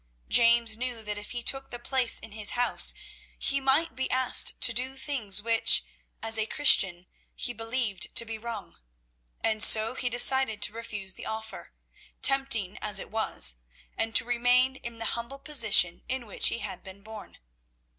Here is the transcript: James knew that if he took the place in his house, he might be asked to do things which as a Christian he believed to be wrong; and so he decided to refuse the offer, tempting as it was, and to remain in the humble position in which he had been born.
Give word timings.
James 0.29 0.77
knew 0.77 1.03
that 1.03 1.19
if 1.19 1.29
he 1.29 1.43
took 1.43 1.69
the 1.69 1.77
place 1.77 2.17
in 2.19 2.31
his 2.31 2.51
house, 2.57 2.91
he 3.37 3.59
might 3.59 3.95
be 3.95 4.09
asked 4.09 4.59
to 4.59 4.73
do 4.73 4.95
things 4.95 5.43
which 5.43 5.83
as 6.23 6.39
a 6.39 6.47
Christian 6.47 7.05
he 7.35 7.53
believed 7.53 8.15
to 8.15 8.25
be 8.25 8.39
wrong; 8.39 8.79
and 9.41 9.61
so 9.63 9.93
he 9.93 10.09
decided 10.09 10.59
to 10.63 10.73
refuse 10.73 11.13
the 11.13 11.27
offer, 11.27 11.71
tempting 12.23 12.79
as 12.81 12.97
it 12.97 13.11
was, 13.11 13.57
and 13.95 14.15
to 14.15 14.25
remain 14.25 14.75
in 14.77 14.97
the 14.97 15.05
humble 15.13 15.37
position 15.37 16.01
in 16.09 16.25
which 16.25 16.47
he 16.47 16.57
had 16.57 16.81
been 16.81 17.03
born. 17.03 17.37